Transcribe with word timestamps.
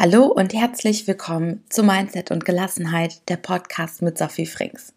Hallo 0.00 0.26
und 0.26 0.54
herzlich 0.54 1.08
willkommen 1.08 1.64
zu 1.70 1.82
Mindset 1.82 2.30
und 2.30 2.44
Gelassenheit, 2.44 3.28
der 3.28 3.36
Podcast 3.36 4.00
mit 4.00 4.16
Sophie 4.16 4.46
Frings. 4.46 4.92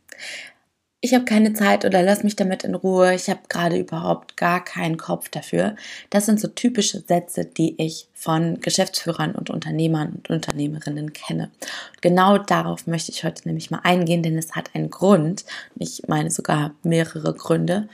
Ich 0.99 1.15
habe 1.15 1.25
keine 1.25 1.53
Zeit 1.53 1.85
oder 1.85 2.03
lass 2.03 2.21
mich 2.21 2.35
damit 2.35 2.63
in 2.63 2.75
Ruhe. 2.75 3.15
Ich 3.15 3.27
habe 3.27 3.39
gerade 3.49 3.79
überhaupt 3.79 4.37
gar 4.37 4.63
keinen 4.63 4.97
Kopf 4.97 5.29
dafür. 5.29 5.75
Das 6.11 6.27
sind 6.27 6.39
so 6.39 6.47
typische 6.49 6.99
Sätze, 6.99 7.45
die 7.45 7.81
ich 7.81 8.09
von 8.13 8.61
Geschäftsführern 8.61 9.31
und 9.31 9.49
Unternehmern 9.49 10.09
und 10.17 10.29
Unternehmerinnen 10.29 11.13
kenne. 11.13 11.49
Genau 12.01 12.37
darauf 12.37 12.85
möchte 12.85 13.11
ich 13.11 13.23
heute 13.23 13.47
nämlich 13.47 13.71
mal 13.71 13.81
eingehen, 13.81 14.21
denn 14.21 14.37
es 14.37 14.51
hat 14.51 14.69
einen 14.75 14.91
Grund. 14.91 15.45
Ich 15.79 16.03
meine 16.09 16.29
sogar 16.29 16.75
mehrere 16.83 17.33
Gründe, 17.33 17.89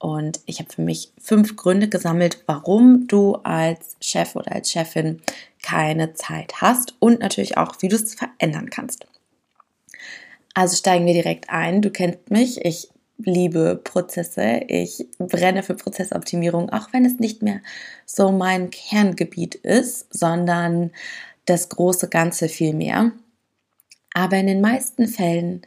und 0.00 0.40
ich 0.46 0.60
habe 0.60 0.72
für 0.72 0.80
mich 0.80 1.12
fünf 1.20 1.56
Gründe 1.56 1.86
gesammelt, 1.86 2.42
warum 2.46 3.06
du 3.06 3.34
als 3.42 3.96
Chef 4.00 4.34
oder 4.34 4.52
als 4.52 4.70
Chefin 4.70 5.20
keine 5.62 6.14
Zeit 6.14 6.60
hast 6.60 6.94
und 6.98 7.20
natürlich 7.20 7.56
auch, 7.56 7.76
wie 7.80 7.88
du 7.88 7.96
es 7.96 8.14
verändern 8.14 8.70
kannst. 8.70 9.06
Also 10.54 10.76
steigen 10.76 11.06
wir 11.06 11.14
direkt 11.14 11.50
ein. 11.50 11.82
Du 11.82 11.90
kennst 11.90 12.30
mich. 12.30 12.64
Ich 12.64 12.88
liebe 13.18 13.80
Prozesse. 13.82 14.62
Ich 14.68 15.06
brenne 15.18 15.62
für 15.62 15.74
Prozessoptimierung, 15.74 16.70
auch 16.70 16.92
wenn 16.92 17.04
es 17.04 17.18
nicht 17.18 17.42
mehr 17.42 17.60
so 18.06 18.32
mein 18.32 18.70
Kerngebiet 18.70 19.54
ist, 19.54 20.12
sondern 20.12 20.90
das 21.46 21.68
große 21.68 22.08
Ganze 22.08 22.48
viel 22.48 22.74
mehr. 22.74 23.12
Aber 24.14 24.36
in 24.36 24.46
den 24.46 24.60
meisten 24.60 25.06
Fällen 25.06 25.62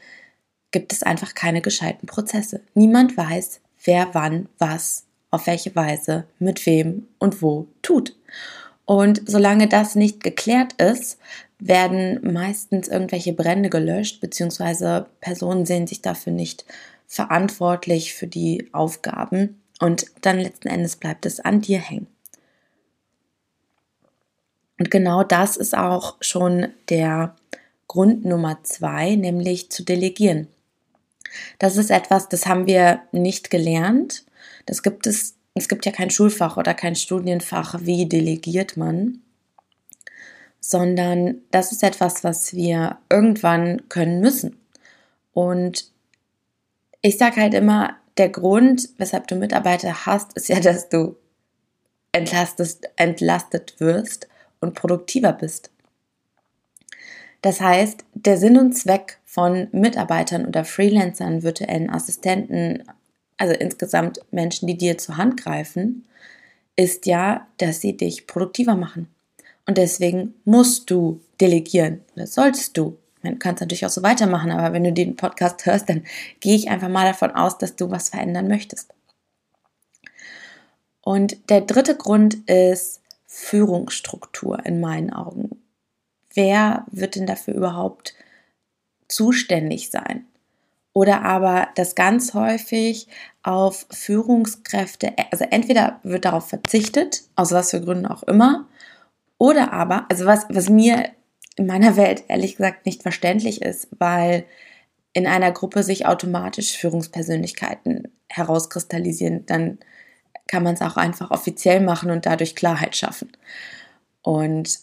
gibt 0.71 0.91
es 0.91 1.03
einfach 1.03 1.33
keine 1.33 1.61
gescheiten 1.61 2.07
Prozesse. 2.07 2.61
Niemand 2.73 3.15
weiß, 3.15 3.61
wer 3.83 4.13
wann 4.13 4.49
was, 4.57 5.05
auf 5.31 5.47
welche 5.47 5.75
Weise, 5.75 6.25
mit 6.39 6.65
wem 6.65 7.07
und 7.19 7.41
wo 7.41 7.67
tut. 7.81 8.15
Und 8.85 9.21
solange 9.25 9.67
das 9.67 9.95
nicht 9.95 10.23
geklärt 10.23 10.73
ist, 10.73 11.17
werden 11.59 12.19
meistens 12.33 12.87
irgendwelche 12.87 13.33
Brände 13.33 13.69
gelöscht, 13.69 14.19
beziehungsweise 14.19 15.07
Personen 15.21 15.65
sehen 15.65 15.87
sich 15.87 16.01
dafür 16.01 16.33
nicht 16.33 16.65
verantwortlich 17.07 18.13
für 18.13 18.27
die 18.27 18.69
Aufgaben 18.73 19.61
und 19.79 20.05
dann 20.21 20.39
letzten 20.39 20.67
Endes 20.67 20.95
bleibt 20.95 21.25
es 21.25 21.39
an 21.39 21.61
dir 21.61 21.79
hängen. 21.79 22.07
Und 24.79 24.89
genau 24.91 25.23
das 25.23 25.55
ist 25.55 25.77
auch 25.77 26.17
schon 26.19 26.69
der 26.89 27.35
Grund 27.87 28.25
Nummer 28.25 28.63
zwei, 28.63 29.15
nämlich 29.15 29.69
zu 29.69 29.83
delegieren. 29.83 30.47
Das 31.59 31.77
ist 31.77 31.91
etwas, 31.91 32.29
das 32.29 32.45
haben 32.45 32.65
wir 32.65 33.01
nicht 33.11 33.49
gelernt. 33.49 34.25
Das 34.65 34.83
gibt 34.83 35.07
es, 35.07 35.35
es 35.53 35.67
gibt 35.67 35.85
ja 35.85 35.91
kein 35.91 36.09
Schulfach 36.09 36.57
oder 36.57 36.73
kein 36.73 36.95
Studienfach, 36.95 37.79
wie 37.81 38.07
delegiert 38.07 38.75
man, 38.77 39.21
sondern 40.59 41.41
das 41.51 41.71
ist 41.71 41.83
etwas, 41.83 42.23
was 42.23 42.53
wir 42.53 42.97
irgendwann 43.09 43.87
können 43.89 44.19
müssen. 44.21 44.57
Und 45.33 45.91
ich 47.01 47.17
sage 47.17 47.41
halt 47.41 47.53
immer, 47.53 47.97
der 48.17 48.29
Grund, 48.29 48.89
weshalb 48.97 49.27
du 49.27 49.35
Mitarbeiter 49.35 50.05
hast, 50.05 50.33
ist 50.33 50.49
ja, 50.49 50.59
dass 50.59 50.89
du 50.89 51.17
entlastest, 52.11 52.89
entlastet 52.95 53.79
wirst 53.79 54.27
und 54.61 54.75
produktiver 54.75 55.33
bist. 55.33 55.71
Das 57.41 57.59
heißt, 57.59 58.05
der 58.13 58.37
Sinn 58.37 58.57
und 58.57 58.73
Zweck 58.73 59.19
von 59.25 59.67
Mitarbeitern 59.71 60.45
oder 60.45 60.63
Freelancern, 60.63 61.43
virtuellen 61.43 61.89
Assistenten, 61.89 62.83
also 63.43 63.59
insgesamt 63.59 64.19
Menschen, 64.31 64.67
die 64.67 64.77
dir 64.77 64.97
zur 64.97 65.17
Hand 65.17 65.41
greifen, 65.41 66.05
ist 66.75 67.05
ja, 67.05 67.47
dass 67.57 67.81
sie 67.81 67.95
dich 67.95 68.27
produktiver 68.27 68.75
machen. 68.75 69.07
Und 69.65 69.77
deswegen 69.77 70.33
musst 70.45 70.89
du 70.89 71.21
delegieren. 71.39 72.01
Das 72.15 72.33
solltest 72.33 72.77
du. 72.77 72.97
Du 73.21 73.35
kannst 73.37 73.61
natürlich 73.61 73.85
auch 73.85 73.89
so 73.89 74.03
weitermachen, 74.03 74.51
aber 74.51 74.73
wenn 74.73 74.83
du 74.83 74.91
den 74.91 75.15
Podcast 75.15 75.65
hörst, 75.65 75.89
dann 75.89 76.03
gehe 76.39 76.55
ich 76.55 76.69
einfach 76.69 76.89
mal 76.89 77.05
davon 77.05 77.31
aus, 77.31 77.57
dass 77.57 77.75
du 77.75 77.91
was 77.91 78.09
verändern 78.09 78.47
möchtest. 78.47 78.93
Und 81.01 81.49
der 81.49 81.61
dritte 81.61 81.95
Grund 81.95 82.49
ist 82.49 83.01
Führungsstruktur 83.27 84.65
in 84.65 84.79
meinen 84.79 85.11
Augen 85.11 85.63
wer 86.33 86.85
wird 86.91 87.15
denn 87.15 87.25
dafür 87.25 87.53
überhaupt 87.53 88.15
zuständig 89.07 89.91
sein? 89.91 90.25
Oder 90.93 91.23
aber 91.23 91.69
das 91.75 91.95
ganz 91.95 92.33
häufig 92.33 93.07
auf 93.41 93.87
Führungskräfte, 93.89 95.13
also 95.31 95.45
entweder 95.49 95.99
wird 96.03 96.25
darauf 96.25 96.49
verzichtet, 96.49 97.23
aus 97.35 97.51
was 97.51 97.71
für 97.71 97.81
Gründen 97.81 98.05
auch 98.05 98.23
immer, 98.23 98.67
oder 99.39 99.73
aber, 99.73 100.05
also 100.09 100.25
was, 100.25 100.45
was 100.49 100.69
mir 100.69 101.09
in 101.55 101.65
meiner 101.65 101.97
Welt 101.97 102.23
ehrlich 102.27 102.55
gesagt 102.55 102.85
nicht 102.85 103.01
verständlich 103.01 103.61
ist, 103.61 103.87
weil 103.97 104.45
in 105.13 105.27
einer 105.27 105.51
Gruppe 105.51 105.83
sich 105.83 106.05
automatisch 106.05 106.77
Führungspersönlichkeiten 106.77 108.11
herauskristallisieren, 108.29 109.45
dann 109.45 109.79
kann 110.47 110.63
man 110.63 110.73
es 110.73 110.81
auch 110.81 110.97
einfach 110.97 111.31
offiziell 111.31 111.79
machen 111.81 112.09
und 112.11 112.25
dadurch 112.25 112.55
Klarheit 112.55 112.95
schaffen. 112.95 113.31
Und 114.21 114.79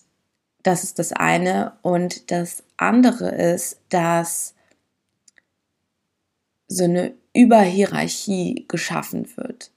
das 0.62 0.84
ist 0.84 0.98
das 0.98 1.12
eine. 1.12 1.72
Und 1.82 2.30
das 2.30 2.62
andere 2.76 3.30
ist, 3.30 3.80
dass 3.88 4.54
so 6.70 6.84
eine 6.84 7.12
Überhierarchie 7.34 8.64
geschaffen 8.68 9.26
wird. 9.36 9.72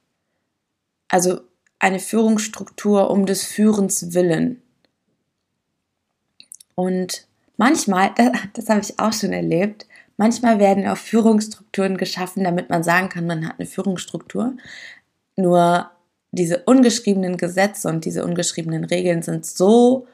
Also 1.10 1.42
eine 1.80 2.00
Führungsstruktur 2.00 3.10
um 3.10 3.26
des 3.26 3.44
Führens 3.44 4.14
willen. 4.14 4.62
Und 6.76 7.28
manchmal, 7.58 8.12
das, 8.16 8.32
das 8.54 8.70
habe 8.70 8.82
ich 8.82 9.00
auch 9.00 9.12
schon 9.12 9.34
erlebt, 9.34 9.88
manchmal 10.18 10.60
werden 10.60 10.88
auch 10.88 10.98
Führungsstrukturen 10.98 11.98
geschaffen, 11.98 12.44
damit 12.44 12.70
man 12.70 12.84
sagen 12.84 13.10
kann, 13.10 13.26
man 13.26 13.48
hat 13.48 13.60
eine 13.60 13.68
Führungsstruktur. 13.68 14.56
Nur 15.36 15.90
diese 16.32 16.60
ungeschriebenen 16.64 17.38
Gesetze 17.38 17.90
und 17.90 18.06
diese 18.06 18.24
ungeschriebenen 18.24 18.86
Regeln 18.86 19.24
sind 19.24 19.48
so 19.48 20.08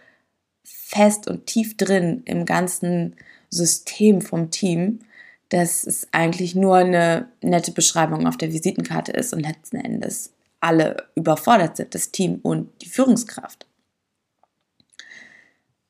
fest 0.64 1.28
und 1.28 1.46
tief 1.46 1.76
drin 1.76 2.24
im 2.26 2.46
ganzen 2.46 3.18
System 3.50 4.22
vom 4.22 4.50
Team, 4.50 5.00
dass 5.50 5.86
es 5.86 6.08
eigentlich 6.12 6.56
nur 6.56 6.78
eine 6.78 7.28
nette 7.42 7.72
Beschreibung 7.72 8.28
auf 8.28 8.38
der 8.38 8.54
Visitenkarte 8.54 9.12
ist 9.12 9.34
und 9.34 9.42
letzten 9.42 9.78
Endes 9.78 10.34
alle 10.60 11.08
überfordert 11.16 11.78
sind, 11.78 11.96
das 11.96 12.12
Team 12.12 12.40
und 12.44 12.70
die 12.82 12.90
Führungskraft. 12.90 13.66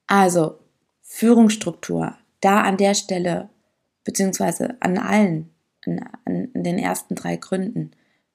Also 0.08 0.60
Führungsstruktur, 1.02 2.18
da 2.42 2.62
an 2.62 2.78
der 2.78 2.94
Stelle, 2.94 3.50
beziehungsweise 4.04 4.78
an 4.80 4.98
allen, 4.98 5.50
an, 5.86 6.10
an 6.26 6.50
den 6.54 6.78
ersten 6.78 7.16
drei 7.16 7.36
Gründen. 7.36 7.92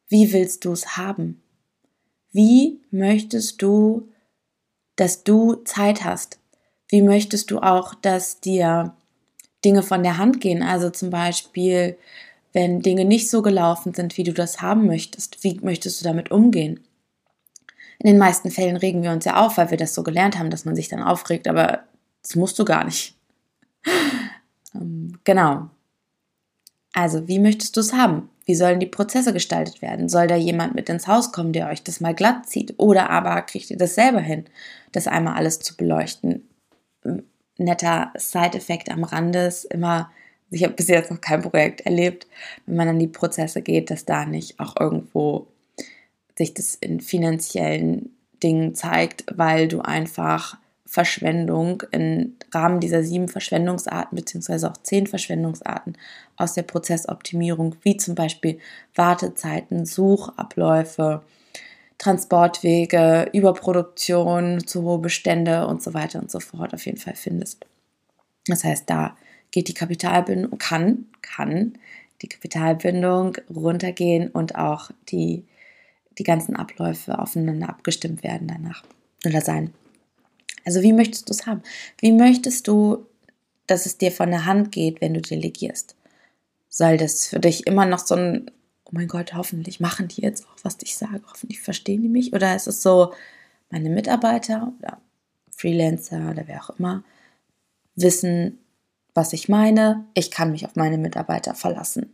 Wie 0.09 0.33
willst 0.33 0.65
du 0.65 0.73
es 0.73 0.97
haben? 0.97 1.43
Wie 2.33 2.81
möchtest 2.91 3.63
du 3.63 4.09
dass 4.97 5.25
du 5.25 5.57
Zeit 5.65 6.05
hast? 6.05 6.39
Wie 6.89 7.03
möchtest 7.03 7.51
du 7.51 7.59
auch, 7.59 7.95
dass 7.95 8.41
dir 8.41 8.95
Dinge 9.65 9.83
von 9.83 10.03
der 10.03 10.19
Hand 10.19 10.41
gehen? 10.41 10.63
Also 10.63 10.91
zum 10.91 11.11
Beispiel, 11.11 11.97
wenn 12.53 12.81
Dinge 12.81 13.05
nicht 13.05 13.31
so 13.31 13.43
gelaufen 13.43 13.95
sind, 13.95 14.17
wie 14.17 14.25
du 14.25 14.33
das 14.33 14.61
haben 14.61 14.87
möchtest, 14.87 15.43
wie 15.43 15.59
möchtest 15.63 16.01
du 16.01 16.05
damit 16.05 16.31
umgehen? 16.31 16.81
In 17.99 18.07
den 18.07 18.19
meisten 18.19 18.51
Fällen 18.51 18.77
regen 18.77 19.03
wir 19.03 19.13
uns 19.13 19.25
ja 19.25 19.37
auf, 19.37 19.57
weil 19.57 19.71
wir 19.71 19.79
das 19.79 19.95
so 19.95 20.03
gelernt 20.03 20.39
haben, 20.39 20.51
dass 20.51 20.65
man 20.65 20.77
sich 20.77 20.89
dann 20.89 21.03
aufregt, 21.03 21.49
aber 21.49 21.85
das 22.23 22.37
musst 22.37 22.59
du 22.59 22.65
gar 22.65 22.85
nicht. 22.85 23.17
Ähm, 24.77 25.21
genau. 25.23 25.71
Also, 26.95 27.29
wie 27.29 27.39
möchtest 27.39 27.77
du 27.77 27.81
es 27.81 27.93
haben? 27.93 28.29
Wie 28.45 28.57
sollen 28.57 28.81
die 28.81 28.87
Prozesse 28.87 29.33
gestaltet 29.33 29.83
werden? 29.83 30.09
Soll 30.09 30.27
da 30.27 30.35
jemand 30.35 30.75
mit 30.75 30.89
ins 30.89 31.07
Haus 31.07 31.31
kommen, 31.31 31.53
der 31.53 31.69
euch 31.69 31.85
das 31.85 32.01
mal 32.01 32.13
glatt 32.13 32.49
zieht? 32.49 32.75
Oder 32.77 33.09
aber 33.09 33.41
kriegt 33.43 33.71
ihr 33.71 33.77
das 33.77 33.95
selber 33.95 34.19
hin, 34.19 34.47
das 34.91 35.07
einmal 35.07 35.35
alles 35.35 35.61
zu 35.61 35.77
beleuchten? 35.77 36.49
Netter 37.59 38.13
Side-Effekt 38.17 38.91
am 38.91 39.05
Rande 39.05 39.41
ist 39.41 39.65
immer, 39.65 40.11
ich 40.51 40.65
habe 40.65 40.75
bis 40.75 40.89
jetzt 40.89 41.11
noch 41.11 41.21
kein 41.21 41.43
Projekt 41.43 41.83
erlebt, 41.83 42.27
wenn 42.67 42.77
man 42.77 42.89
an 42.89 42.99
die 42.99 43.09
Prozesse 43.09 43.63
geht, 43.63 43.91
dass 43.91 44.05
da 44.05 44.25
nicht 44.25 44.61
auch 44.61 44.75
irgendwo 44.79 45.47
sich 46.37 46.55
das 46.55 46.75
in 46.75 47.01
finanziellen 47.01 48.11
Dingen 48.43 48.75
zeigt, 48.75 49.25
weil 49.35 49.69
du 49.69 49.81
einfach 49.81 50.59
Verschwendung 50.87 51.83
im 51.91 52.37
Rahmen 52.53 52.79
dieser 52.79 53.03
sieben 53.03 53.29
Verschwendungsarten 53.29 54.15
beziehungsweise 54.15 54.71
auch 54.71 54.77
zehn 54.77 55.07
Verschwendungsarten 55.07 55.97
aus 56.37 56.55
der 56.55 56.63
Prozessoptimierung, 56.63 57.75
wie 57.83 57.97
zum 57.97 58.15
Beispiel 58.15 58.59
Wartezeiten, 58.95 59.87
Suchabläufe, 59.87 61.23
Transportwege, 61.99 63.31
Überproduktion, 63.33 64.67
zu 64.67 64.83
hohe 64.83 64.99
Bestände 64.99 65.67
und 65.67 65.83
so 65.83 65.95
weiter 65.95 66.21
und 66.21 66.31
so 66.31 66.41
fort 66.41 66.75
auf 66.75 66.87
jeden 66.87 66.99
Fall 66.99 67.15
findest. 67.15 67.67
Das 68.47 68.65
heißt, 68.65 68.89
da 68.91 69.17
geht 69.51 69.69
die 69.69 69.75
Kapitalbindung, 69.75 70.59
kann, 70.59 71.07
kann 71.23 71.79
die 72.23 72.29
Kapitalbindung 72.29 73.37
runtergehen 73.55 74.29
und 74.29 74.57
auch 74.57 74.91
die, 75.09 75.45
die 76.19 76.25
ganzen 76.25 76.57
Abläufe 76.57 77.19
aufeinander 77.19 77.69
abgestimmt 77.69 78.23
werden 78.23 78.49
danach 78.49 78.85
oder 79.25 79.41
sein. 79.41 79.73
Also 80.65 80.83
wie 80.83 80.93
möchtest 80.93 81.29
du 81.29 81.33
es 81.33 81.47
haben? 81.47 81.63
Wie 81.99 82.13
möchtest 82.13 82.69
du, 82.69 83.07
dass 83.67 83.87
es 83.87 83.99
dir 83.99 84.13
von 84.13 84.31
der 84.31 84.47
Hand 84.47 84.73
geht, 84.73 85.01
wenn 85.01 85.15
du 85.15 85.21
delegierst? 85.21 85.95
Soll 86.69 86.97
das 86.97 87.29
für 87.29 87.39
dich 87.39 87.67
immer 87.67 87.87
noch 87.87 88.01
so 88.01 88.15
ein, 88.15 88.51
mein 88.95 89.09
Gott, 89.09 89.35
hoffentlich 89.35 89.81
machen 89.81 90.09
die 90.09 90.23
jetzt 90.23 90.47
auch, 90.47 90.57
was 90.63 90.79
ich 90.83 90.97
sage, 90.97 91.21
hoffentlich 91.29 91.61
verstehen 91.61 92.01
die 92.03 92.09
mich? 92.09 92.33
Oder 92.33 92.57
ist 92.57 92.67
es 92.67 92.83
so, 92.83 93.13
meine 93.71 93.91
Mitarbeiter 93.91 94.73
oder 94.79 94.99
Freelancer 95.51 96.31
oder 96.31 96.45
wer 96.47 96.63
auch 96.63 96.71
immer 96.79 97.05
wissen, 97.97 98.59
was 99.15 99.33
ich 99.33 99.49
meine, 99.49 100.05
ich 100.15 100.31
kann 100.31 100.53
mich 100.53 100.67
auf 100.67 100.77
meine 100.77 100.99
Mitarbeiter 100.99 101.55
verlassen. 101.55 102.13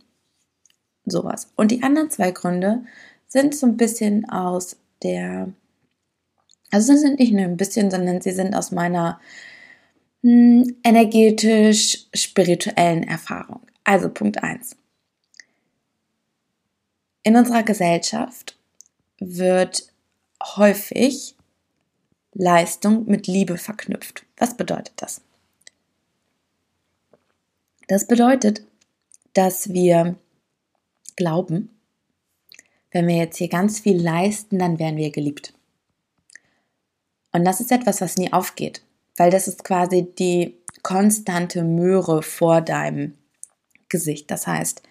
Sowas. 1.05 1.51
Und 1.55 1.71
die 1.71 1.83
anderen 1.83 2.09
zwei 2.11 2.31
Gründe 2.31 2.83
sind 3.27 3.55
so 3.55 3.65
ein 3.65 3.77
bisschen 3.77 4.29
aus 4.29 4.75
der, 5.03 5.49
also 6.69 6.95
sind 6.95 7.19
nicht 7.19 7.33
nur 7.33 7.43
ein 7.43 7.57
bisschen, 7.57 7.89
sondern 7.89 8.21
sie 8.21 8.31
sind 8.31 8.55
aus 8.55 8.71
meiner 8.71 9.19
hm, 10.21 10.75
energetisch-spirituellen 10.83 13.03
Erfahrung. 13.03 13.61
Also 13.83 14.09
Punkt 14.09 14.43
1. 14.43 14.75
In 17.23 17.35
unserer 17.35 17.63
Gesellschaft 17.63 18.57
wird 19.19 19.87
häufig 20.43 21.35
Leistung 22.33 23.05
mit 23.05 23.27
Liebe 23.27 23.57
verknüpft. 23.57 24.25
Was 24.37 24.57
bedeutet 24.57 24.93
das? 24.95 25.21
Das 27.87 28.07
bedeutet, 28.07 28.63
dass 29.33 29.69
wir 29.69 30.15
glauben, 31.15 31.69
wenn 32.91 33.07
wir 33.07 33.15
jetzt 33.15 33.37
hier 33.37 33.49
ganz 33.49 33.79
viel 33.79 34.01
leisten, 34.01 34.59
dann 34.59 34.79
werden 34.79 34.97
wir 34.97 35.11
geliebt. 35.11 35.53
Und 37.31 37.45
das 37.45 37.61
ist 37.61 37.71
etwas, 37.71 38.01
was 38.01 38.17
nie 38.17 38.33
aufgeht, 38.33 38.81
weil 39.15 39.31
das 39.31 39.47
ist 39.47 39.63
quasi 39.63 40.07
die 40.17 40.57
konstante 40.83 41.63
Möhre 41.63 42.23
vor 42.23 42.61
deinem 42.61 43.17
Gesicht. 43.89 44.31
Das 44.31 44.47
heißt, 44.47 44.81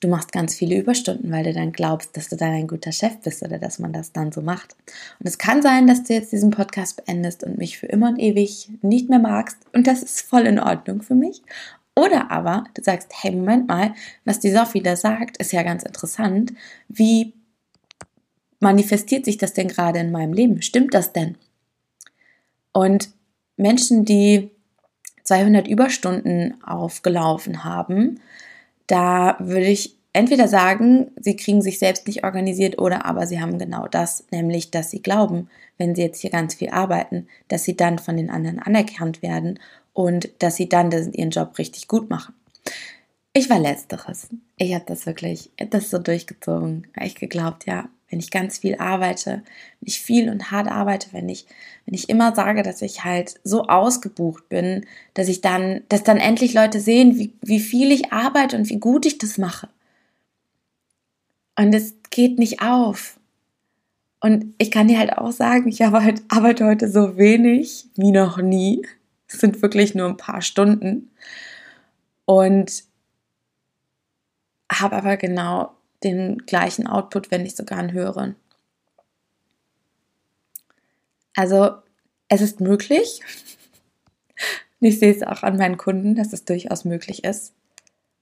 du 0.00 0.08
machst 0.08 0.32
ganz 0.32 0.54
viele 0.54 0.76
Überstunden, 0.76 1.30
weil 1.32 1.44
du 1.44 1.52
dann 1.52 1.72
glaubst, 1.72 2.16
dass 2.16 2.28
du 2.28 2.36
dann 2.36 2.52
ein 2.52 2.66
guter 2.66 2.92
Chef 2.92 3.18
bist 3.20 3.42
oder 3.42 3.58
dass 3.58 3.78
man 3.78 3.92
das 3.92 4.12
dann 4.12 4.32
so 4.32 4.42
macht. 4.42 4.76
Und 5.18 5.26
es 5.26 5.38
kann 5.38 5.62
sein, 5.62 5.86
dass 5.86 6.04
du 6.04 6.14
jetzt 6.14 6.32
diesen 6.32 6.50
Podcast 6.50 7.04
beendest 7.04 7.44
und 7.44 7.58
mich 7.58 7.78
für 7.78 7.86
immer 7.86 8.08
und 8.08 8.18
ewig 8.18 8.68
nicht 8.82 9.08
mehr 9.08 9.18
magst. 9.18 9.58
Und 9.72 9.86
das 9.86 10.02
ist 10.02 10.20
voll 10.20 10.46
in 10.46 10.58
Ordnung 10.58 11.02
für 11.02 11.14
mich. 11.14 11.42
Oder 11.94 12.30
aber 12.30 12.64
du 12.74 12.82
sagst, 12.82 13.10
hey, 13.22 13.32
Moment 13.32 13.68
mal, 13.68 13.94
was 14.24 14.38
die 14.38 14.50
Sophie 14.50 14.82
da 14.82 14.96
sagt, 14.96 15.38
ist 15.38 15.52
ja 15.52 15.62
ganz 15.62 15.82
interessant. 15.82 16.52
Wie 16.88 17.32
manifestiert 18.60 19.24
sich 19.24 19.38
das 19.38 19.54
denn 19.54 19.68
gerade 19.68 20.00
in 20.00 20.12
meinem 20.12 20.34
Leben? 20.34 20.60
Stimmt 20.60 20.92
das 20.92 21.14
denn? 21.14 21.36
Und 22.72 23.10
Menschen, 23.56 24.04
die 24.04 24.50
200 25.22 25.66
Überstunden 25.66 26.62
aufgelaufen 26.62 27.64
haben, 27.64 28.20
da 28.86 29.36
würde 29.38 29.66
ich 29.66 29.96
entweder 30.12 30.48
sagen, 30.48 31.10
sie 31.20 31.36
kriegen 31.36 31.60
sich 31.60 31.78
selbst 31.78 32.06
nicht 32.06 32.24
organisiert 32.24 32.78
oder 32.78 33.04
aber 33.04 33.26
sie 33.26 33.40
haben 33.40 33.58
genau 33.58 33.86
das, 33.86 34.24
nämlich 34.30 34.70
dass 34.70 34.90
sie 34.90 35.02
glauben, 35.02 35.50
wenn 35.78 35.94
sie 35.94 36.02
jetzt 36.02 36.20
hier 36.20 36.30
ganz 36.30 36.54
viel 36.54 36.70
arbeiten, 36.70 37.28
dass 37.48 37.64
sie 37.64 37.76
dann 37.76 37.98
von 37.98 38.16
den 38.16 38.30
anderen 38.30 38.58
anerkannt 38.58 39.22
werden 39.22 39.58
und 39.92 40.30
dass 40.38 40.56
sie 40.56 40.68
dann 40.68 40.90
ihren 40.90 41.30
Job 41.30 41.58
richtig 41.58 41.88
gut 41.88 42.08
machen. 42.08 42.34
Ich 43.34 43.50
war 43.50 43.58
letzteres. 43.58 44.28
Ich 44.56 44.74
habe 44.74 44.84
das 44.86 45.04
wirklich, 45.04 45.50
das 45.58 45.90
so 45.90 45.98
durchgezogen. 45.98 46.86
Ich 46.98 47.16
geglaubt, 47.16 47.66
ja, 47.66 47.90
wenn 48.08 48.20
ich 48.20 48.30
ganz 48.30 48.58
viel 48.58 48.76
arbeite, 48.76 49.42
wenn 49.80 49.86
ich 49.86 50.00
viel 50.00 50.30
und 50.30 50.50
hart 50.50 50.68
arbeite, 50.68 51.08
wenn 51.12 51.28
ich, 51.28 51.46
wenn 51.84 51.94
ich 51.94 52.08
immer 52.08 52.34
sage, 52.34 52.62
dass 52.62 52.82
ich 52.82 53.04
halt 53.04 53.40
so 53.42 53.64
ausgebucht 53.64 54.48
bin, 54.48 54.86
dass 55.14 55.28
ich 55.28 55.40
dann, 55.40 55.82
dass 55.88 56.04
dann 56.04 56.18
endlich 56.18 56.54
Leute 56.54 56.80
sehen, 56.80 57.18
wie, 57.18 57.32
wie 57.42 57.60
viel 57.60 57.90
ich 57.90 58.12
arbeite 58.12 58.56
und 58.56 58.68
wie 58.68 58.78
gut 58.78 59.06
ich 59.06 59.18
das 59.18 59.38
mache. 59.38 59.68
Und 61.58 61.74
es 61.74 61.94
geht 62.10 62.38
nicht 62.38 62.62
auf. 62.62 63.18
Und 64.20 64.54
ich 64.58 64.70
kann 64.70 64.88
dir 64.88 64.98
halt 64.98 65.18
auch 65.18 65.32
sagen, 65.32 65.68
ich 65.68 65.84
arbeite 65.84 66.64
heute 66.64 66.90
so 66.90 67.16
wenig 67.16 67.86
wie 67.96 68.12
noch 68.12 68.38
nie. 68.38 68.86
Es 69.28 69.40
sind 69.40 69.62
wirklich 69.62 69.94
nur 69.94 70.08
ein 70.08 70.16
paar 70.16 70.42
Stunden. 70.42 71.10
Und 72.24 72.84
habe 74.70 74.96
aber 74.96 75.16
genau 75.16 75.75
den 76.04 76.38
gleichen 76.46 76.86
Output, 76.86 77.30
wenn 77.30 77.42
nicht 77.42 77.56
sogar 77.56 77.78
einen 77.78 77.92
höheren. 77.92 78.36
Also 81.34 81.76
es 82.28 82.40
ist 82.40 82.60
möglich. 82.60 83.20
Ich 84.78 84.98
sehe 84.98 85.12
es 85.12 85.22
auch 85.22 85.42
an 85.42 85.56
meinen 85.56 85.78
Kunden, 85.78 86.14
dass 86.14 86.34
es 86.34 86.44
durchaus 86.44 86.84
möglich 86.84 87.24
ist. 87.24 87.54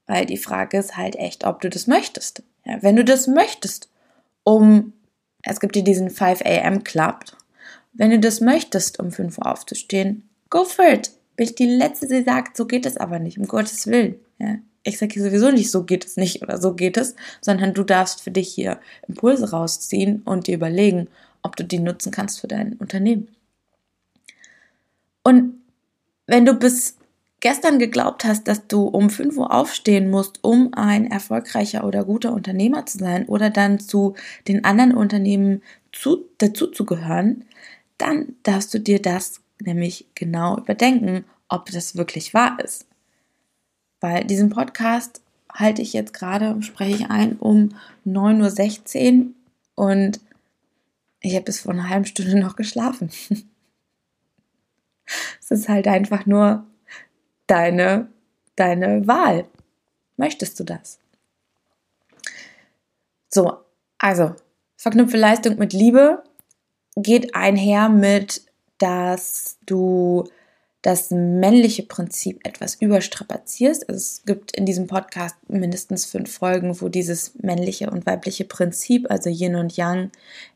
Weil 0.07 0.25
die 0.25 0.37
Frage 0.37 0.77
ist 0.77 0.95
halt 0.95 1.17
echt, 1.17 1.43
ob 1.45 1.59
du 1.59 1.69
das 1.69 1.85
möchtest. 1.85 2.43
Ja, 2.63 2.81
wenn 2.81 2.95
du 2.95 3.03
das 3.03 3.27
möchtest, 3.27 3.89
um, 4.45 4.93
es 5.43 5.59
gibt 5.59 5.75
dir 5.75 5.83
diesen 5.83 6.09
5 6.09 6.41
a.m. 6.41 6.83
Club, 6.85 7.25
wenn 7.91 8.09
du 8.09 8.19
das 8.19 8.39
möchtest, 8.39 8.99
um 8.99 9.11
5 9.11 9.37
Uhr 9.37 9.51
aufzustehen, 9.51 10.29
Go 10.49 10.63
for 10.63 10.85
it. 10.85 11.11
Bin 11.35 11.45
ich 11.47 11.55
die 11.55 11.65
Letzte, 11.65 12.07
die 12.07 12.23
sagt, 12.23 12.55
so 12.55 12.65
geht 12.65 12.85
es 12.85 12.97
aber 12.97 13.19
nicht, 13.19 13.37
um 13.37 13.47
Gottes 13.47 13.87
Willen. 13.87 14.15
Ja? 14.39 14.55
Ich 14.87 14.99
sage 14.99 15.21
sowieso 15.21 15.51
nicht, 15.51 15.71
so 15.71 15.83
geht 15.83 16.05
es 16.05 16.15
nicht 16.15 16.43
oder 16.43 16.61
so 16.61 16.75
geht 16.75 16.95
es, 16.95 17.15
sondern 17.41 17.73
du 17.73 17.83
darfst 17.83 18.21
für 18.21 18.29
dich 18.29 18.53
hier 18.53 18.79
Impulse 19.07 19.49
rausziehen 19.49 20.21
und 20.23 20.45
dir 20.45 20.55
überlegen, 20.55 21.07
ob 21.41 21.55
du 21.55 21.63
die 21.63 21.79
nutzen 21.79 22.11
kannst 22.11 22.39
für 22.39 22.47
dein 22.47 22.73
Unternehmen. 22.73 23.27
Und 25.23 25.55
wenn 26.27 26.45
du 26.45 26.53
bis 26.53 26.97
gestern 27.39 27.79
geglaubt 27.79 28.25
hast, 28.25 28.47
dass 28.47 28.67
du 28.67 28.83
um 28.85 29.09
5 29.09 29.37
Uhr 29.37 29.51
aufstehen 29.51 30.11
musst, 30.11 30.43
um 30.43 30.71
ein 30.75 31.09
erfolgreicher 31.09 31.83
oder 31.83 32.03
guter 32.03 32.31
Unternehmer 32.31 32.85
zu 32.85 32.99
sein 32.99 33.25
oder 33.25 33.49
dann 33.49 33.79
zu 33.79 34.13
den 34.47 34.65
anderen 34.65 34.95
Unternehmen 34.95 35.63
zu, 35.91 36.25
dazu 36.37 36.67
zu 36.67 36.85
gehören, 36.85 37.45
dann 37.97 38.35
darfst 38.43 38.71
du 38.71 38.79
dir 38.79 39.01
das 39.01 39.41
nämlich 39.59 40.05
genau 40.13 40.59
überdenken, 40.59 41.25
ob 41.49 41.71
das 41.71 41.95
wirklich 41.95 42.35
wahr 42.35 42.59
ist. 42.63 42.85
Weil 44.05 44.23
diesen 44.23 44.51
Podcast 44.51 45.23
halte 45.51 45.81
ich 45.81 45.93
jetzt 45.93 46.13
gerade, 46.13 46.61
spreche 46.61 46.95
ich 46.95 47.09
ein 47.09 47.37
um 47.37 47.69
9.16 48.05 49.19
Uhr 49.19 49.33
und 49.73 50.19
ich 51.21 51.33
habe 51.33 51.45
bis 51.45 51.61
vor 51.61 51.73
einer 51.73 51.89
halben 51.89 52.05
Stunde 52.05 52.39
noch 52.39 52.55
geschlafen. 52.55 53.09
es 55.41 55.49
ist 55.49 55.69
halt 55.69 55.87
einfach 55.87 56.27
nur 56.27 56.67
deine, 57.47 58.07
deine 58.55 59.07
Wahl. 59.07 59.47
Möchtest 60.17 60.59
du 60.59 60.65
das? 60.65 60.99
So, 63.27 63.57
also, 63.97 64.35
verknüpfe 64.77 65.17
Leistung 65.17 65.57
mit 65.57 65.73
Liebe 65.73 66.21
geht 66.95 67.33
einher 67.33 67.89
mit 67.89 68.45
dass 68.77 69.57
du 69.65 70.29
das 70.85 71.09
männliche 71.09 71.81
Prinzip 71.81 72.45
etwas 72.45 72.75
überstrapazierst. 72.75 73.89
Also 73.89 73.97
es 73.97 74.21
gibt 74.23 74.55
in 74.55 74.67
diesem 74.67 74.85
Podcast 74.85 75.35
mindestens 75.47 76.05
fünf 76.05 76.31
Folgen, 76.31 76.79
wo 76.79 76.89
dieses 76.89 77.33
männliche 77.41 77.89
und 77.89 78.05
weibliche 78.05 78.45
Prinzip, 78.45 79.09
also 79.09 79.31
Yin 79.31 79.55
und 79.55 79.75
Yang, 79.75 80.11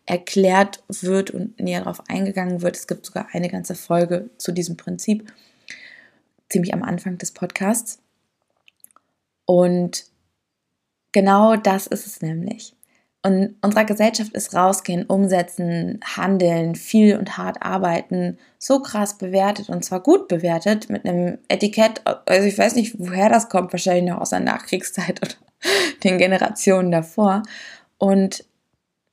erklärt 0.05 0.83
wird 0.87 1.31
und 1.31 1.59
näher 1.59 1.79
darauf 1.79 2.07
eingegangen 2.07 2.61
wird. 2.61 2.75
Es 2.75 2.85
gibt 2.85 3.07
sogar 3.07 3.29
eine 3.31 3.49
ganze 3.49 3.73
Folge 3.73 4.29
zu 4.37 4.51
diesem 4.51 4.77
Prinzip, 4.77 5.33
ziemlich 6.47 6.75
am 6.75 6.83
Anfang 6.83 7.17
des 7.17 7.31
Podcasts. 7.31 7.97
Und 9.45 10.05
genau 11.11 11.55
das 11.55 11.87
ist 11.87 12.05
es 12.05 12.21
nämlich. 12.21 12.75
Und 13.21 13.55
unserer 13.61 13.83
Gesellschaft 13.83 14.33
ist 14.33 14.55
rausgehen, 14.55 15.05
umsetzen, 15.05 15.99
handeln, 16.03 16.75
viel 16.75 17.17
und 17.17 17.37
hart 17.37 17.61
arbeiten, 17.61 18.37
so 18.57 18.81
krass 18.81 19.17
bewertet 19.17 19.67
und 19.67 19.83
zwar 19.83 20.01
gut 20.01 20.29
bewertet 20.29 20.89
mit 20.89 21.05
einem 21.05 21.37
Etikett, 21.49 22.01
also 22.05 22.47
ich 22.47 22.57
weiß 22.57 22.75
nicht, 22.75 22.95
woher 22.97 23.27
das 23.27 23.49
kommt, 23.49 23.73
wahrscheinlich 23.73 24.09
noch 24.09 24.21
aus 24.21 24.29
der 24.29 24.39
Nachkriegszeit 24.39 25.21
oder 25.21 25.35
den 26.03 26.17
Generationen 26.17 26.91
davor. 26.91 27.43
Und 27.97 28.45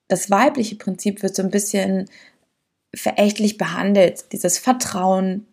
das 0.06 0.30
weibliche 0.30 0.76
Prinzip 0.76 1.24
wird 1.24 1.34
so 1.34 1.42
ein 1.42 1.50
bisschen 1.50 2.08
verächtlich 2.94 3.58
behandelt. 3.58 4.32
Dieses 4.32 4.58
Vertrauen, 4.58 5.48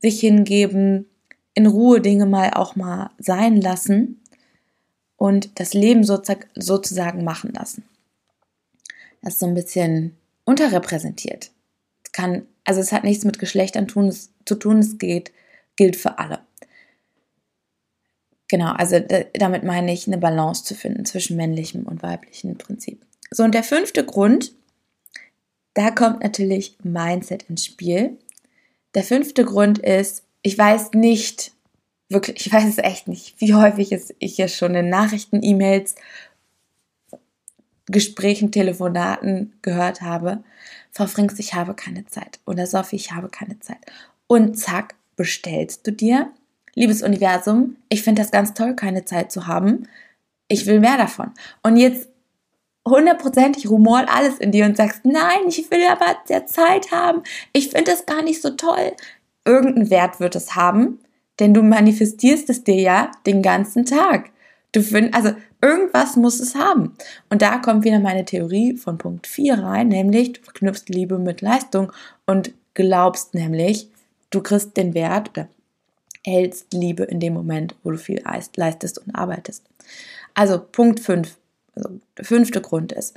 sich 0.00 0.18
hingeben, 0.18 1.06
in 1.54 1.66
Ruhe 1.66 2.00
Dinge 2.00 2.26
mal 2.26 2.50
auch 2.54 2.74
mal 2.74 3.10
sein 3.18 3.60
lassen 3.60 4.20
und 5.16 5.58
das 5.58 5.74
Leben 5.74 6.04
sozusagen 6.04 7.24
machen 7.24 7.52
lassen. 7.52 7.84
Das 9.22 9.34
ist 9.34 9.40
so 9.40 9.46
ein 9.46 9.54
bisschen 9.54 10.16
unterrepräsentiert. 10.44 11.50
Es 12.04 12.12
kann, 12.12 12.46
also 12.64 12.80
es 12.80 12.92
hat 12.92 13.04
nichts 13.04 13.24
mit 13.24 13.38
Geschlechtern 13.38 13.88
zu 13.88 14.54
tun, 14.54 14.78
es 14.78 14.98
geht, 14.98 15.32
gilt 15.76 15.96
für 15.96 16.18
alle. 16.18 16.40
Genau, 18.48 18.72
also 18.72 19.00
damit 19.32 19.64
meine 19.64 19.92
ich, 19.92 20.06
eine 20.06 20.18
Balance 20.18 20.64
zu 20.64 20.74
finden 20.74 21.06
zwischen 21.06 21.36
männlichem 21.36 21.84
und 21.84 22.02
weiblichem 22.02 22.56
Prinzip. 22.58 23.04
So, 23.30 23.42
und 23.42 23.54
der 23.54 23.64
fünfte 23.64 24.04
Grund, 24.04 24.52
da 25.72 25.90
kommt 25.90 26.22
natürlich 26.22 26.76
Mindset 26.82 27.44
ins 27.48 27.64
Spiel. 27.64 28.18
Der 28.94 29.02
fünfte 29.02 29.44
Grund 29.44 29.78
ist, 29.78 30.24
ich 30.42 30.56
weiß 30.56 30.92
nicht, 30.92 31.53
wirklich, 32.14 32.46
ich 32.46 32.52
weiß 32.52 32.64
es 32.66 32.78
echt 32.78 33.08
nicht, 33.08 33.40
wie 33.40 33.54
häufig 33.54 33.92
es 33.92 34.14
ich 34.18 34.38
ja 34.38 34.48
schon 34.48 34.74
in 34.74 34.88
Nachrichten, 34.88 35.42
E-Mails, 35.42 35.96
Gesprächen, 37.86 38.50
Telefonaten 38.50 39.52
gehört 39.60 40.00
habe. 40.00 40.42
Frau 40.90 41.06
Frings, 41.06 41.38
ich 41.38 41.52
habe 41.54 41.74
keine 41.74 42.06
Zeit. 42.06 42.40
Oder 42.46 42.66
Sophie, 42.66 42.96
ich 42.96 43.12
habe 43.12 43.28
keine 43.28 43.58
Zeit. 43.60 43.84
Und 44.26 44.58
zack, 44.58 44.94
bestellst 45.16 45.86
du 45.86 45.92
dir. 45.92 46.30
Liebes 46.74 47.02
Universum, 47.02 47.76
ich 47.88 48.02
finde 48.02 48.22
das 48.22 48.30
ganz 48.30 48.54
toll, 48.54 48.74
keine 48.74 49.04
Zeit 49.04 49.30
zu 49.30 49.46
haben. 49.46 49.86
Ich 50.48 50.66
will 50.66 50.80
mehr 50.80 50.96
davon. 50.96 51.32
Und 51.62 51.76
jetzt 51.76 52.08
hundertprozentig 52.86 53.68
rumort 53.68 54.08
alles 54.08 54.38
in 54.38 54.52
dir 54.52 54.66
und 54.66 54.76
sagst, 54.76 55.04
nein, 55.04 55.48
ich 55.48 55.70
will 55.70 55.84
aber 55.86 56.16
der 56.28 56.46
Zeit 56.46 56.90
haben. 56.90 57.22
Ich 57.52 57.70
finde 57.70 57.90
das 57.90 58.06
gar 58.06 58.22
nicht 58.22 58.42
so 58.42 58.50
toll. 58.50 58.92
Irgendeinen 59.44 59.90
Wert 59.90 60.20
wird 60.20 60.36
es 60.36 60.54
haben, 60.54 60.98
denn 61.40 61.54
du 61.54 61.62
manifestierst 61.62 62.48
es 62.50 62.64
dir 62.64 62.80
ja 62.80 63.10
den 63.26 63.42
ganzen 63.42 63.84
Tag. 63.84 64.30
Du 64.72 64.82
find, 64.82 65.14
also 65.14 65.32
irgendwas 65.60 66.16
muss 66.16 66.40
es 66.40 66.54
haben. 66.54 66.96
Und 67.30 67.42
da 67.42 67.58
kommt 67.58 67.84
wieder 67.84 68.00
meine 68.00 68.24
Theorie 68.24 68.76
von 68.76 68.98
Punkt 68.98 69.26
4 69.26 69.58
rein, 69.58 69.88
nämlich 69.88 70.34
du 70.34 70.42
verknüpfst 70.42 70.88
Liebe 70.88 71.18
mit 71.18 71.40
Leistung 71.40 71.92
und 72.26 72.52
glaubst 72.74 73.34
nämlich, 73.34 73.88
du 74.30 74.42
kriegst 74.42 74.76
den 74.76 74.94
Wert 74.94 75.30
oder 75.30 75.48
hältst 76.24 76.72
Liebe 76.72 77.04
in 77.04 77.20
dem 77.20 77.34
Moment, 77.34 77.76
wo 77.82 77.90
du 77.90 77.98
viel 77.98 78.22
leistest 78.56 78.98
und 78.98 79.14
arbeitest. 79.14 79.64
Also 80.34 80.58
Punkt 80.58 81.00
5, 81.00 81.36
also 81.74 82.00
der 82.18 82.24
fünfte 82.24 82.60
Grund 82.60 82.92
ist, 82.92 83.14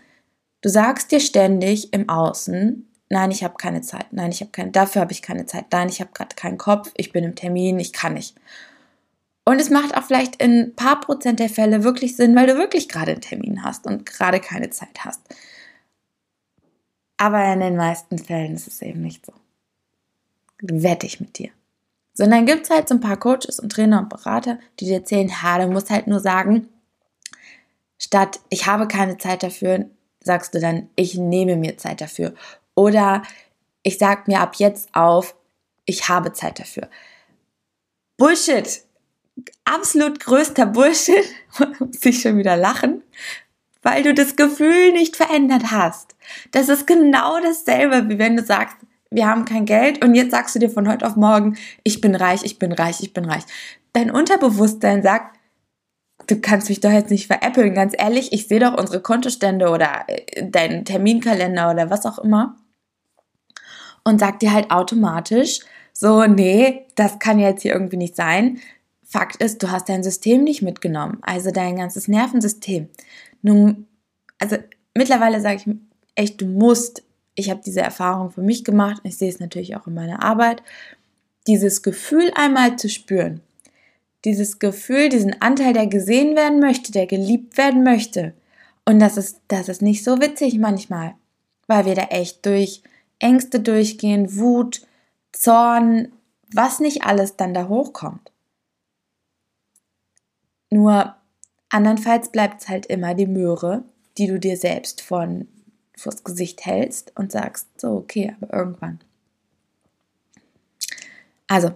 du 0.62 0.70
sagst 0.70 1.12
dir 1.12 1.20
ständig 1.20 1.94
im 1.94 2.10
Außen, 2.10 2.87
nein, 3.10 3.32
ich 3.32 3.44
habe 3.44 3.56
keine 3.58 3.82
Zeit, 3.82 4.08
nein, 4.12 4.32
ich 4.32 4.42
habe 4.42 4.52
keine, 4.52 4.72
dafür 4.72 5.02
habe 5.02 5.12
ich 5.12 5.22
keine 5.22 5.46
Zeit, 5.46 5.66
nein, 5.72 5.90
ich 5.90 6.02
habe 6.02 6.12
gerade 6.14 6.36
keinen 6.36 6.58
Kopf, 6.58 6.92
ich 6.96 7.12
bin 7.12 7.24
im 7.24 7.36
Termin, 7.36 7.80
ich 7.80 7.94
kann 7.94 8.14
nicht. 8.14 8.36
Und 9.46 9.62
es 9.62 9.70
macht 9.70 9.96
auch 9.96 10.04
vielleicht 10.04 10.42
in 10.42 10.60
ein 10.60 10.76
paar 10.76 11.00
Prozent 11.00 11.40
der 11.40 11.50
Fälle 11.50 11.84
wirklich 11.84 12.18
Sinn, 12.18 12.36
weil 12.36 12.48
du 12.48 12.58
wirklich 12.58 12.90
gerade 12.90 13.14
einen 13.14 13.22
Termin 13.22 13.64
hast 13.64 13.86
und 13.86 14.06
gerade 14.06 14.42
keine 14.42 14.70
Zeit 14.72 15.06
hast. 15.06 15.22
Aber 17.16 17.54
in 17.54 17.62
den 17.62 17.78
meisten 17.78 18.20
Fällen 18.20 18.56
ist 18.56 18.68
es 18.68 18.82
eben 18.82 19.02
nicht 19.02 19.26
so. 19.26 19.34
Wette 20.62 21.06
ich 21.06 21.20
mit 21.20 21.38
dir. 21.38 21.50
Sondern 22.14 22.46
gibt 22.46 22.64
es 22.64 22.70
halt 22.70 22.90
so 22.90 22.96
ein 22.96 23.00
paar 23.00 23.18
Coaches 23.18 23.60
und 23.60 23.72
Trainer 23.72 24.00
und 24.00 24.10
Berater, 24.10 24.60
die 24.80 24.86
dir 24.86 24.98
erzählen, 24.98 25.42
ha, 25.42 25.60
du 25.60 25.72
musst 25.72 25.90
halt 25.90 26.08
nur 26.08 26.20
sagen, 26.20 26.68
statt 27.98 28.40
ich 28.50 28.66
habe 28.68 28.88
keine 28.88 29.18
Zeit 29.18 29.44
dafür, 29.44 29.86
sagst 30.20 30.54
du 30.56 30.60
dann, 30.60 30.90
ich 30.96 31.16
nehme 31.16 31.56
mir 31.56 31.78
Zeit 31.78 32.02
dafür. 32.02 32.34
Oder 32.78 33.24
ich 33.82 33.98
sag 33.98 34.28
mir 34.28 34.40
ab 34.40 34.56
jetzt 34.58 34.94
auf, 34.94 35.36
ich 35.86 36.10
habe 36.10 36.32
Zeit 36.32 36.60
dafür. 36.60 36.88
Bullshit! 38.18 38.84
Absolut 39.66 40.20
größter 40.20 40.68
Bullshit. 40.68 41.26
Muss 41.80 42.06
ich 42.06 42.22
schon 42.22 42.38
wieder 42.38 42.56
lachen, 42.56 43.04
weil 43.82 44.04
du 44.04 44.14
das 44.14 44.36
Gefühl 44.36 44.92
nicht 44.92 45.16
verändert 45.16 45.72
hast. 45.72 46.16
Das 46.52 46.70
ist 46.70 46.86
genau 46.86 47.40
dasselbe, 47.42 48.10
wie 48.10 48.20
wenn 48.20 48.36
du 48.36 48.44
sagst, 48.44 48.78
wir 49.10 49.28
haben 49.28 49.46
kein 49.46 49.66
Geld 49.66 50.04
und 50.04 50.14
jetzt 50.14 50.32
sagst 50.32 50.54
du 50.54 50.60
dir 50.60 50.70
von 50.70 50.88
heute 50.88 51.06
auf 51.06 51.16
morgen, 51.16 51.58
ich 51.84 52.02
bin 52.02 52.14
reich, 52.14 52.44
ich 52.44 52.60
bin 52.60 52.74
reich, 52.74 53.02
ich 53.02 53.14
bin 53.14 53.26
reich. 53.26 53.44
Dein 53.94 54.12
Unterbewusstsein 54.12 55.02
sagt, 55.02 55.36
du 56.28 56.40
kannst 56.42 56.70
mich 56.70 56.82
doch 56.82 56.92
jetzt 56.92 57.10
nicht 57.10 57.28
veräppeln, 57.28 57.74
ganz 57.74 57.94
ehrlich, 57.98 58.34
ich 58.34 58.48
sehe 58.48 58.60
doch 58.60 58.78
unsere 58.78 59.02
Kontostände 59.02 59.70
oder 59.70 60.06
äh, 60.08 60.50
deinen 60.50 60.84
Terminkalender 60.84 61.72
oder 61.72 61.90
was 61.90 62.06
auch 62.06 62.20
immer 62.20 62.58
und 64.08 64.20
sagt 64.20 64.42
dir 64.42 64.54
halt 64.54 64.72
automatisch 64.72 65.60
so, 65.94 66.26
nee, 66.26 66.86
das 66.96 67.20
kann 67.20 67.40
jetzt 67.40 67.64
hier 67.64 67.74
irgendwie 67.74 67.98
nicht 67.98 68.16
sein. 68.16 68.60
Fakt 69.04 69.38
ist, 69.38 69.64
du 69.64 69.72
hast 69.72 69.90
dein 69.90 70.04
System 70.04 70.44
nicht 70.44 70.62
mitgenommen, 70.62 71.18
also 71.22 71.52
dein 71.52 71.76
ganzes 71.76 72.08
Nervensystem. 72.08 72.90
Nun, 73.42 73.88
also 74.38 74.58
mittlerweile 74.94 75.42
sage 75.42 75.56
ich 75.58 75.76
echt, 76.16 76.42
du 76.42 76.46
musst 76.46 77.04
ich 77.38 77.52
habe 77.52 77.62
diese 77.64 77.82
Erfahrung 77.82 78.32
für 78.32 78.42
mich 78.42 78.66
gemacht, 78.66 79.02
ich 79.04 79.18
sehe 79.18 79.30
es 79.30 79.40
natürlich 79.40 79.76
auch 79.76 79.86
in 79.86 79.94
meiner 79.94 80.24
Arbeit, 80.24 80.64
dieses 81.46 81.84
Gefühl 81.84 82.32
einmal 82.36 82.78
zu 82.78 82.90
spüren, 82.90 83.42
dieses 84.26 84.58
Gefühl, 84.58 85.10
diesen 85.10 85.40
Anteil, 85.40 85.74
der 85.74 85.86
gesehen 85.86 86.36
werden 86.36 86.60
möchte, 86.60 86.92
der 86.92 87.06
geliebt 87.06 87.58
werden 87.58 87.84
möchte. 87.84 88.34
Und 88.86 89.00
das 89.00 89.18
ist, 89.18 89.40
das 89.48 89.70
ist 89.70 89.84
nicht 89.84 90.04
so 90.04 90.20
witzig 90.20 90.58
manchmal, 90.58 91.14
weil 91.68 91.86
wir 91.86 91.94
da 91.94 92.04
echt 92.06 92.44
durch 92.46 92.82
Ängste 93.20 93.60
durchgehen, 93.60 94.36
Wut, 94.36 94.86
Zorn, 95.32 96.12
was 96.54 96.80
nicht 96.80 97.04
alles 97.04 97.36
dann 97.36 97.54
da 97.54 97.68
hochkommt. 97.68 98.32
Nur 100.70 101.16
andernfalls 101.70 102.32
bleibt 102.32 102.62
es 102.62 102.70
halt 102.70 102.86
immer 102.86 103.14
die 103.14 103.28
Möhre, 103.28 103.84
die 104.18 104.28
du 104.28 104.40
dir 104.40 104.58
selbst 104.58 105.02
von 105.02 105.48
vors 105.96 106.24
Gesicht 106.24 106.66
hältst 106.66 107.12
und 107.16 107.32
sagst, 107.32 107.68
so, 107.80 107.94
okay, 107.94 108.36
aber 108.40 108.54
irgendwann. 108.54 109.00
Also, 111.48 111.72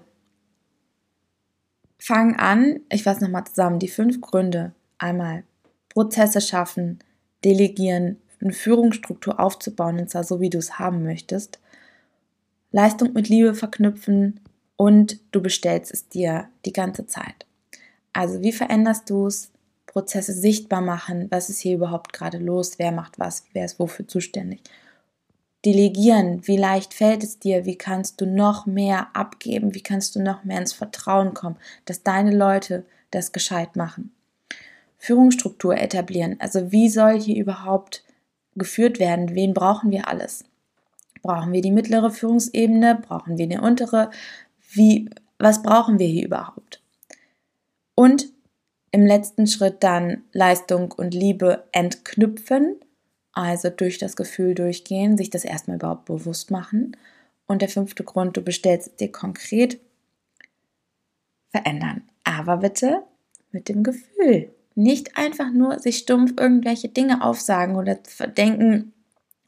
fang 1.97 2.35
an, 2.35 2.81
ich 2.89 3.03
fasse 3.03 3.23
nochmal 3.23 3.45
zusammen, 3.45 3.79
die 3.79 3.87
fünf 3.87 4.21
Gründe. 4.21 4.73
Einmal 4.97 5.43
Prozesse 5.89 6.41
schaffen, 6.41 6.99
delegieren, 7.43 8.21
eine 8.41 8.53
Führungsstruktur 8.53 9.39
aufzubauen, 9.39 9.99
und 9.99 10.09
zwar 10.09 10.23
so, 10.23 10.41
wie 10.41 10.49
du 10.49 10.57
es 10.57 10.79
haben 10.79 11.03
möchtest. 11.03 11.59
Leistung 12.71 13.13
mit 13.13 13.29
Liebe 13.29 13.53
verknüpfen 13.53 14.39
und 14.77 15.19
du 15.31 15.41
bestellst 15.41 15.93
es 15.93 16.07
dir 16.07 16.47
die 16.65 16.73
ganze 16.73 17.05
Zeit. 17.05 17.45
Also 18.13 18.41
wie 18.41 18.51
veränderst 18.51 19.09
du 19.09 19.27
es? 19.27 19.51
Prozesse 19.85 20.31
sichtbar 20.31 20.79
machen, 20.79 21.27
was 21.31 21.49
ist 21.49 21.59
hier 21.59 21.75
überhaupt 21.75 22.13
gerade 22.13 22.37
los, 22.37 22.79
wer 22.79 22.93
macht 22.93 23.19
was, 23.19 23.43
wer 23.51 23.65
ist 23.65 23.77
wofür 23.77 24.07
zuständig. 24.07 24.61
Delegieren, 25.65 26.47
wie 26.47 26.55
leicht 26.55 26.93
fällt 26.93 27.23
es 27.23 27.39
dir, 27.39 27.65
wie 27.65 27.77
kannst 27.77 28.21
du 28.21 28.25
noch 28.25 28.65
mehr 28.65 29.09
abgeben, 29.13 29.75
wie 29.75 29.83
kannst 29.83 30.15
du 30.15 30.21
noch 30.21 30.45
mehr 30.45 30.59
ins 30.59 30.71
Vertrauen 30.71 31.33
kommen, 31.33 31.57
dass 31.85 32.03
deine 32.03 32.33
Leute 32.33 32.85
das 33.11 33.33
gescheit 33.33 33.75
machen. 33.75 34.13
Führungsstruktur 34.97 35.77
etablieren, 35.77 36.37
also 36.39 36.71
wie 36.71 36.87
soll 36.87 37.19
hier 37.19 37.35
überhaupt 37.35 38.03
geführt 38.55 38.99
werden, 38.99 39.35
wen 39.35 39.53
brauchen 39.53 39.91
wir 39.91 40.07
alles? 40.07 40.43
Brauchen 41.21 41.53
wir 41.53 41.61
die 41.61 41.71
mittlere 41.71 42.11
Führungsebene, 42.11 43.01
brauchen 43.07 43.37
wir 43.37 43.45
eine 43.45 43.61
untere, 43.61 44.09
wie, 44.71 45.09
was 45.37 45.61
brauchen 45.61 45.99
wir 45.99 46.07
hier 46.07 46.25
überhaupt? 46.25 46.81
Und 47.95 48.27
im 48.91 49.05
letzten 49.05 49.47
Schritt 49.47 49.83
dann 49.83 50.23
Leistung 50.33 50.91
und 50.91 51.13
Liebe 51.13 51.67
entknüpfen, 51.71 52.75
also 53.31 53.69
durch 53.69 53.97
das 53.97 54.15
Gefühl 54.15 54.55
durchgehen, 54.55 55.17
sich 55.17 55.29
das 55.29 55.45
erstmal 55.45 55.77
überhaupt 55.77 56.05
bewusst 56.05 56.51
machen. 56.51 56.97
Und 57.45 57.61
der 57.61 57.69
fünfte 57.69 58.03
Grund, 58.03 58.35
du 58.35 58.41
bestellst 58.41 58.99
dir 58.99 59.11
konkret 59.11 59.79
verändern. 61.49 62.03
Aber 62.23 62.57
bitte 62.57 63.03
mit 63.51 63.69
dem 63.69 63.83
Gefühl. 63.83 64.53
Nicht 64.75 65.17
einfach 65.17 65.51
nur 65.51 65.79
sich 65.79 65.97
stumpf 65.97 66.33
irgendwelche 66.37 66.89
Dinge 66.89 67.23
aufsagen 67.23 67.75
oder 67.75 67.95
denken, 68.37 68.93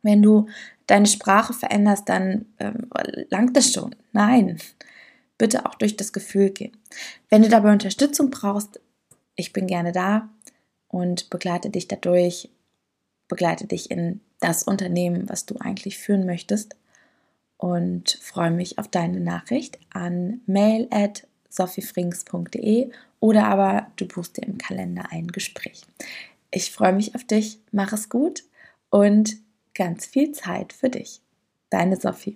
wenn 0.01 0.22
du 0.22 0.48
deine 0.88 1.08
Sprache 1.08 1.53
veränderst, 1.53 2.10
dann 2.10 2.46
ähm, 2.60 2.89
langt 3.30 3.56
das 3.56 3.72
schon. 3.72 3.96
Nein, 4.12 4.60
bitte 5.38 5.65
auch 5.65 5.75
durch 5.75 5.96
das 5.96 6.13
Gefühl 6.13 6.50
gehen. 6.50 6.77
Wenn 7.30 7.42
du 7.42 7.50
dabei 7.50 7.72
Unterstützung 7.72 8.30
brauchst, 8.30 8.80
ich 9.36 9.53
bin 9.53 9.68
gerne 9.68 9.92
da 9.92 10.30
und 10.89 11.30
begleite 11.30 11.70
dich 11.70 11.88
dadurch, 11.88 12.50
begleite 13.27 13.65
dich 13.65 13.89
in 13.89 14.20
das 14.39 14.63
Unternehmen, 14.63 15.30
was 15.30 15.46
du 15.46 15.56
eigentlich 15.58 15.98
führen 15.98 16.25
möchtest 16.25 16.75
und 17.58 18.20
freue 18.22 18.51
mich 18.51 18.77
auf 18.77 18.89
deine 18.89 19.22
Nachricht 19.22 19.80
an 19.92 20.42
mail 20.46 20.88
at 20.92 21.25
sophiefrings.de 21.50 22.92
oder 23.24 23.46
aber 23.46 23.88
du 23.96 24.06
buchst 24.06 24.36
dir 24.36 24.44
im 24.44 24.58
Kalender 24.58 25.06
ein 25.12 25.27
Gespräch. 25.27 25.84
Ich 26.51 26.72
freue 26.74 26.92
mich 26.92 27.15
auf 27.15 27.24
dich, 27.24 27.58
mach 27.72 27.94
es 27.94 28.10
gut 28.10 28.44
und 28.89 29.38
ganz 29.74 30.06
viel 30.06 30.34
Zeit 30.34 30.74
für 30.74 30.89
dich. 30.89 31.22
Deine 31.70 31.96
Sophie. 31.96 32.34